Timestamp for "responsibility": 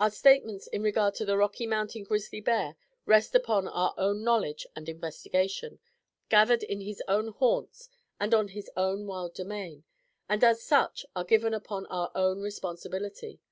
12.40-13.42